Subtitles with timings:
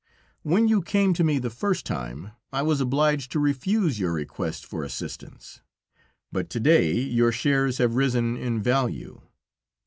[0.41, 4.65] When you came to me the first time, I was obliged to refuse your request
[4.65, 5.61] for assistance,
[6.31, 9.21] but to day your shares have risen in value.